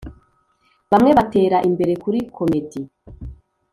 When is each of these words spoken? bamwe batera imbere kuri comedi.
bamwe 0.91 1.11
batera 1.17 1.57
imbere 1.69 1.93
kuri 2.03 2.19
comedi. 2.37 2.81